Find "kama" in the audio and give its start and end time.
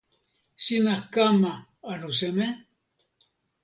1.13-1.53